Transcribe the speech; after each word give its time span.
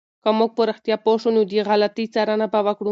که 0.23 0.29
موږ 0.37 0.51
په 0.57 0.61
رښتیا 0.69 0.95
پوه 1.05 1.17
شو، 1.21 1.29
نو 1.35 1.41
د 1.51 1.53
غلطي 1.69 2.05
څارنه 2.13 2.45
به 2.53 2.59
وکړو. 2.67 2.79